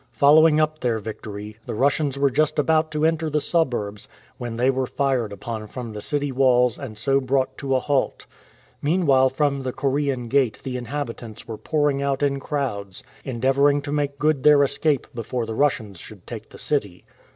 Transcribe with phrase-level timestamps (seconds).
[0.13, 4.07] Following up their victory, the Russians were just about to enter the suburbs,
[4.39, 8.25] when they were fired upon from the city walls and so brought to a lialt.
[8.81, 14.17] Meanwhile from the Korean Gate the inhabitants were pouring out in crowds, endeavouring to make
[14.17, 17.05] good their escape before the Russians should take the city.